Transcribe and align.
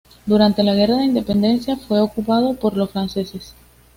Durante 0.25 0.63
la 0.63 0.73
Guerra 0.73 0.97
de 0.97 1.03
Independencia 1.03 1.77
fue 1.77 1.99
ocupado 1.99 2.55
por 2.55 2.75
los 2.75 2.89
franceses. 2.89 3.53